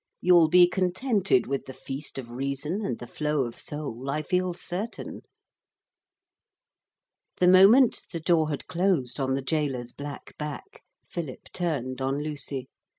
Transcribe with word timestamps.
You'll 0.19 0.47
be 0.49 0.67
contented 0.67 1.45
with 1.45 1.67
the 1.67 1.75
feast 1.75 2.17
of 2.17 2.31
reason 2.31 2.83
and 2.83 2.97
the 2.97 3.05
flow 3.05 3.43
of 3.43 3.59
soul, 3.59 4.09
I 4.09 4.23
feel 4.23 4.55
certain.' 4.55 5.21
The 7.39 7.47
moment 7.47 8.05
the 8.11 8.19
door 8.19 8.49
had 8.49 8.65
closed 8.65 9.19
on 9.19 9.35
the 9.35 9.43
gaoler's 9.43 9.91
black 9.91 10.35
back 10.39 10.81
Philip 11.07 11.49
turned 11.53 12.01
on 12.01 12.23
Lucy. 12.23 12.67